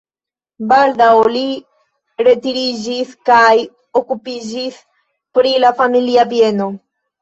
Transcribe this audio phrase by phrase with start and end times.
[0.69, 1.43] Baldaŭ li
[2.29, 3.53] retiriĝis kaj
[4.05, 4.85] okupiĝis
[5.41, 6.75] pri la familia bieno.